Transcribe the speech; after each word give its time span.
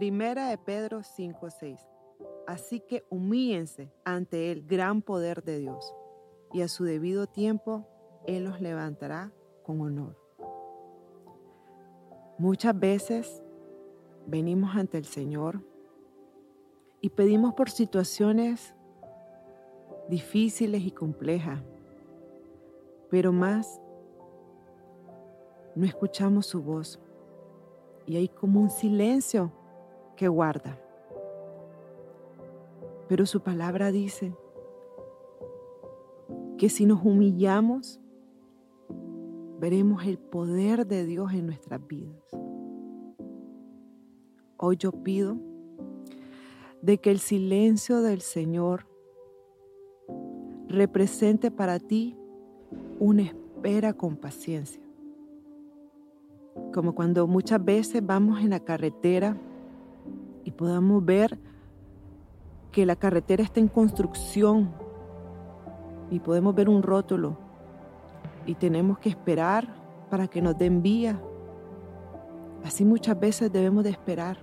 Primera 0.00 0.48
de 0.48 0.56
Pedro 0.56 1.02
5:6. 1.02 1.86
Así 2.46 2.80
que 2.80 3.04
humíllense 3.10 3.92
ante 4.02 4.50
el 4.50 4.66
gran 4.66 5.02
poder 5.02 5.42
de 5.42 5.58
Dios, 5.58 5.94
y 6.54 6.62
a 6.62 6.68
su 6.68 6.84
debido 6.84 7.26
tiempo 7.26 7.86
Él 8.26 8.44
los 8.44 8.62
levantará 8.62 9.30
con 9.62 9.82
honor. 9.82 10.16
Muchas 12.38 12.80
veces 12.80 13.42
venimos 14.26 14.74
ante 14.74 14.96
el 14.96 15.04
Señor 15.04 15.60
y 17.02 17.10
pedimos 17.10 17.52
por 17.52 17.68
situaciones 17.68 18.74
difíciles 20.08 20.80
y 20.82 20.92
complejas, 20.92 21.60
pero 23.10 23.32
más 23.32 23.82
no 25.74 25.84
escuchamos 25.84 26.46
su 26.46 26.62
voz 26.62 26.98
y 28.06 28.16
hay 28.16 28.28
como 28.28 28.62
un 28.62 28.70
silencio 28.70 29.59
que 30.20 30.28
guarda. 30.28 30.78
Pero 33.08 33.24
su 33.24 33.40
palabra 33.40 33.90
dice 33.90 34.36
que 36.58 36.68
si 36.68 36.84
nos 36.84 37.02
humillamos, 37.02 37.98
veremos 39.58 40.04
el 40.04 40.18
poder 40.18 40.86
de 40.86 41.06
Dios 41.06 41.32
en 41.32 41.46
nuestras 41.46 41.80
vidas. 41.86 42.22
Hoy 44.58 44.76
yo 44.76 44.92
pido 44.92 45.38
de 46.82 46.98
que 46.98 47.10
el 47.10 47.18
silencio 47.18 48.02
del 48.02 48.20
Señor 48.20 48.86
represente 50.68 51.50
para 51.50 51.78
ti 51.78 52.14
una 52.98 53.22
espera 53.22 53.94
con 53.94 54.16
paciencia. 54.16 54.82
Como 56.74 56.94
cuando 56.94 57.26
muchas 57.26 57.64
veces 57.64 58.04
vamos 58.04 58.40
en 58.40 58.50
la 58.50 58.60
carretera 58.60 59.40
y 60.44 60.50
podamos 60.52 61.04
ver 61.04 61.38
que 62.72 62.86
la 62.86 62.96
carretera 62.96 63.42
está 63.42 63.60
en 63.60 63.68
construcción 63.68 64.70
y 66.10 66.20
podemos 66.20 66.54
ver 66.54 66.68
un 66.68 66.82
rótulo 66.82 67.36
y 68.46 68.54
tenemos 68.54 68.98
que 68.98 69.08
esperar 69.08 69.68
para 70.10 70.28
que 70.28 70.42
nos 70.42 70.56
den 70.56 70.82
vía. 70.82 71.20
Así 72.64 72.84
muchas 72.84 73.18
veces 73.18 73.52
debemos 73.52 73.84
de 73.84 73.90
esperar. 73.90 74.38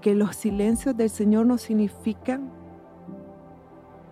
Que 0.00 0.14
los 0.14 0.36
silencios 0.36 0.96
del 0.96 1.10
Señor 1.10 1.46
no 1.46 1.58
significan 1.58 2.50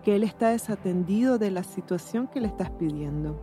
que 0.03 0.15
Él 0.15 0.23
está 0.23 0.49
desatendido 0.49 1.37
de 1.37 1.51
la 1.51 1.63
situación 1.63 2.27
que 2.27 2.41
le 2.41 2.47
estás 2.47 2.69
pidiendo, 2.71 3.39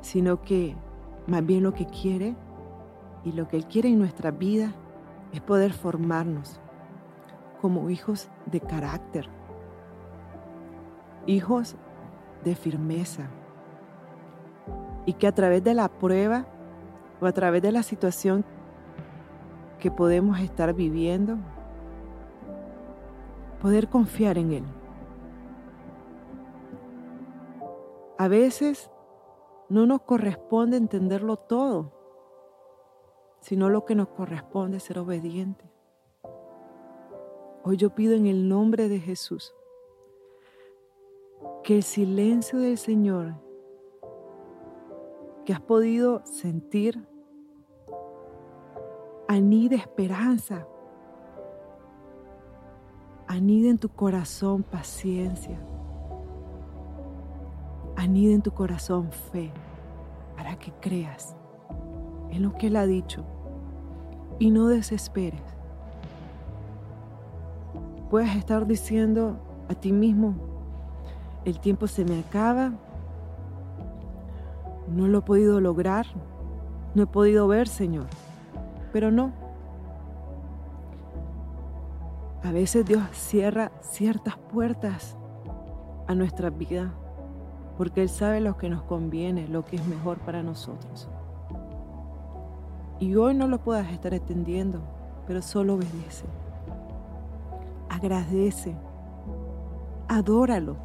sino 0.00 0.42
que 0.42 0.74
más 1.26 1.44
bien 1.44 1.62
lo 1.62 1.74
que 1.74 1.86
quiere 1.86 2.34
y 3.28 3.32
lo 3.32 3.46
que 3.46 3.58
Él 3.58 3.66
quiere 3.66 3.90
en 3.90 3.98
nuestra 3.98 4.30
vida 4.30 4.72
es 5.34 5.42
poder 5.42 5.74
formarnos 5.74 6.58
como 7.60 7.90
hijos 7.90 8.30
de 8.46 8.60
carácter, 8.60 9.28
hijos 11.26 11.76
de 12.42 12.54
firmeza, 12.54 13.28
y 15.04 15.12
que 15.12 15.26
a 15.26 15.32
través 15.32 15.62
de 15.62 15.74
la 15.74 15.88
prueba 15.88 16.46
o 17.20 17.26
a 17.26 17.32
través 17.32 17.60
de 17.60 17.70
la 17.70 17.82
situación 17.82 18.46
que 19.78 19.90
podemos 19.90 20.40
estar 20.40 20.72
viviendo, 20.72 21.36
poder 23.60 23.88
confiar 23.88 24.38
en 24.38 24.52
Él. 24.52 24.64
A 28.16 28.26
veces 28.26 28.90
no 29.68 29.84
nos 29.84 30.00
corresponde 30.00 30.78
entenderlo 30.78 31.36
todo, 31.36 31.97
sino 33.48 33.70
lo 33.70 33.86
que 33.86 33.94
nos 33.94 34.08
corresponde 34.08 34.76
es 34.76 34.82
ser 34.82 34.98
obediente. 34.98 35.64
Hoy 37.64 37.78
yo 37.78 37.94
pido 37.94 38.14
en 38.14 38.26
el 38.26 38.46
nombre 38.46 38.90
de 38.90 39.00
Jesús 39.00 39.54
que 41.64 41.76
el 41.76 41.82
silencio 41.82 42.58
del 42.58 42.76
Señor 42.76 43.36
que 45.46 45.54
has 45.54 45.62
podido 45.62 46.20
sentir 46.26 47.08
anide 49.28 49.76
esperanza, 49.76 50.68
anide 53.28 53.70
en 53.70 53.78
tu 53.78 53.88
corazón 53.88 54.62
paciencia, 54.62 55.58
anide 57.96 58.34
en 58.34 58.42
tu 58.42 58.50
corazón 58.50 59.10
fe 59.10 59.50
para 60.36 60.58
que 60.58 60.70
creas 60.82 61.34
en 62.28 62.42
lo 62.42 62.52
que 62.52 62.66
Él 62.66 62.76
ha 62.76 62.84
dicho 62.84 63.24
y 64.38 64.50
no 64.50 64.68
desesperes. 64.68 65.42
Puedes 68.10 68.34
estar 68.36 68.66
diciendo 68.66 69.36
a 69.68 69.74
ti 69.74 69.92
mismo, 69.92 70.34
el 71.44 71.60
tiempo 71.60 71.86
se 71.86 72.04
me 72.04 72.20
acaba, 72.20 72.72
no 74.88 75.06
lo 75.06 75.18
he 75.18 75.22
podido 75.22 75.60
lograr, 75.60 76.06
no 76.94 77.02
he 77.02 77.06
podido 77.06 77.46
ver, 77.48 77.68
Señor, 77.68 78.06
pero 78.92 79.10
no. 79.10 79.32
A 82.42 82.52
veces 82.52 82.86
Dios 82.86 83.02
cierra 83.12 83.72
ciertas 83.80 84.38
puertas 84.38 85.16
a 86.06 86.14
nuestra 86.14 86.50
vida 86.50 86.94
porque 87.76 88.02
Él 88.02 88.08
sabe 88.08 88.40
lo 88.40 88.56
que 88.56 88.68
nos 88.68 88.82
conviene, 88.82 89.46
lo 89.46 89.64
que 89.64 89.76
es 89.76 89.86
mejor 89.86 90.18
para 90.18 90.42
nosotros. 90.42 91.08
Y 93.00 93.14
hoy 93.14 93.32
no 93.34 93.46
lo 93.46 93.62
puedas 93.62 93.92
estar 93.92 94.12
entendiendo, 94.12 94.82
pero 95.26 95.40
solo 95.40 95.74
obedece. 95.74 96.26
Agradece. 97.88 98.76
Adóralo. 100.08 100.76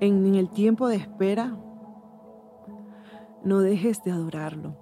En 0.00 0.34
el 0.34 0.50
tiempo 0.50 0.88
de 0.88 0.96
espera, 0.96 1.56
no 3.44 3.60
dejes 3.60 4.02
de 4.04 4.10
adorarlo. 4.10 4.76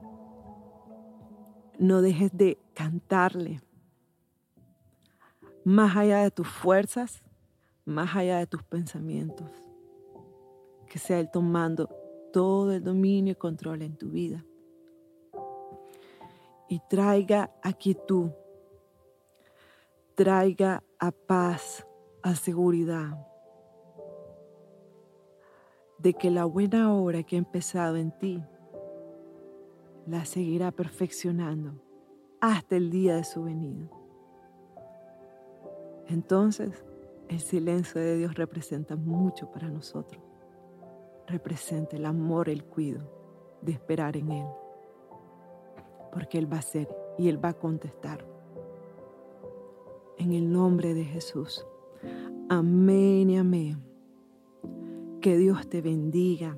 No 1.79 2.03
dejes 2.03 2.37
de 2.37 2.59
cantarle. 2.75 3.61
Más 5.65 5.97
allá 5.97 6.19
de 6.19 6.33
tus 6.33 6.49
fuerzas, 6.49 7.23
más 7.85 8.17
allá 8.17 8.39
de 8.39 8.49
tus 8.49 8.65
pensamientos. 8.65 9.49
Que 10.89 10.99
sea 10.99 11.21
Él 11.21 11.31
tomando 11.33 11.89
todo 12.33 12.73
el 12.73 12.83
dominio 12.83 13.33
y 13.33 13.37
control 13.37 13.83
en 13.83 13.97
tu 13.97 14.11
vida 14.11 14.45
y 16.69 16.81
traiga 16.89 17.51
a 17.63 17.73
quietud, 17.73 18.31
traiga 20.15 20.83
a 20.99 21.11
paz, 21.11 21.87
a 22.23 22.35
seguridad, 22.35 23.27
de 25.99 26.15
que 26.15 26.31
la 26.31 26.45
buena 26.45 26.93
obra 26.93 27.23
que 27.23 27.37
ha 27.37 27.39
empezado 27.39 27.97
en 27.97 28.17
ti 28.19 28.43
la 30.07 30.25
seguirá 30.25 30.71
perfeccionando 30.71 31.81
hasta 32.41 32.77
el 32.77 32.91
día 32.91 33.17
de 33.17 33.25
su 33.25 33.45
venida. 33.45 33.89
Entonces, 36.09 36.85
el 37.29 37.41
silencio 37.41 38.01
de 38.01 38.19
Dios 38.19 38.35
representa 38.35 38.97
mucho 38.97 39.51
para 39.51 39.71
nosotros. 39.71 40.23
Representa 41.27 41.97
el 41.97 42.05
amor, 42.05 42.51
el 42.51 42.65
cuidado 42.65 43.11
de 43.63 43.73
esperar 43.73 44.19
en 44.19 44.31
Él 44.31 44.47
porque 46.15 46.39
Él 46.39 46.51
va 46.51 46.59
a 46.59 46.63
ser 46.63 46.89
y 47.19 47.29
Él 47.29 47.45
va 47.45 47.51
a 47.51 47.59
contestar. 47.59 48.25
En 50.17 50.33
el 50.33 50.51
nombre 50.51 50.95
de 50.95 51.05
Jesús. 51.05 51.67
Amén 52.49 53.29
y 53.31 53.37
amén. 53.37 53.83
Que 55.21 55.37
Dios 55.37 55.69
te 55.69 55.83
bendiga. 55.83 56.57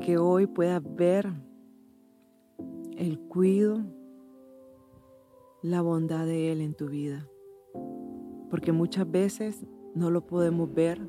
Que 0.00 0.18
hoy 0.18 0.46
puedas 0.46 0.82
ver 0.94 1.32
el 2.96 3.18
cuido, 3.18 3.82
la 5.62 5.82
bondad 5.82 6.26
de 6.26 6.52
Él 6.52 6.60
en 6.60 6.74
tu 6.74 6.86
vida. 6.86 7.26
Porque 8.50 8.70
muchas 8.70 9.10
veces 9.10 9.66
no 9.94 10.10
lo 10.10 10.26
podemos 10.26 10.72
ver 10.72 11.00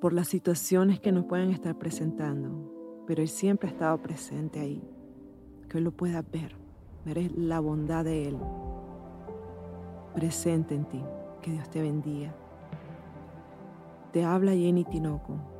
por 0.00 0.14
las 0.14 0.28
situaciones 0.28 0.98
que 0.98 1.12
nos 1.12 1.26
pueden 1.26 1.50
estar 1.50 1.76
presentando 1.76 2.77
pero 3.08 3.22
Él 3.22 3.28
siempre 3.28 3.70
ha 3.70 3.72
estado 3.72 3.96
presente 4.02 4.60
ahí. 4.60 4.82
Que 5.66 5.78
hoy 5.78 5.82
lo 5.82 5.92
puedas 5.92 6.30
ver, 6.30 6.54
ver 7.06 7.32
la 7.38 7.58
bondad 7.58 8.04
de 8.04 8.28
Él 8.28 8.38
presente 10.14 10.74
en 10.74 10.84
ti. 10.84 11.02
Que 11.40 11.52
Dios 11.52 11.70
te 11.70 11.80
bendiga. 11.80 12.34
Te 14.12 14.24
habla 14.24 14.52
Jenny 14.52 14.84
Tinoco 14.84 15.57